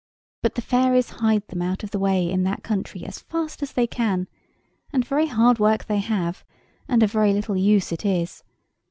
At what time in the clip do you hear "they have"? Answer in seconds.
5.85-6.43